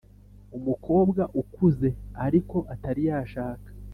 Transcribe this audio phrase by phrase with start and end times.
[0.57, 1.89] umukobwa ukuze
[2.25, 3.69] ariko atari yashaka